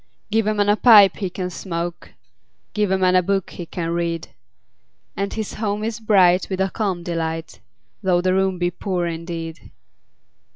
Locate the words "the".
8.21-8.33